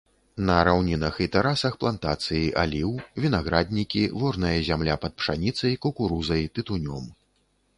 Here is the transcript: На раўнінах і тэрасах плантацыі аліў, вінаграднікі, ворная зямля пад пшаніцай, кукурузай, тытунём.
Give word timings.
На 0.45 0.53
раўнінах 0.67 1.17
і 1.25 1.25
тэрасах 1.35 1.75
плантацыі 1.83 2.47
аліў, 2.63 2.93
вінаграднікі, 3.25 4.01
ворная 4.23 4.55
зямля 4.71 4.95
пад 5.05 5.13
пшаніцай, 5.21 5.77
кукурузай, 5.85 6.43
тытунём. 6.57 7.05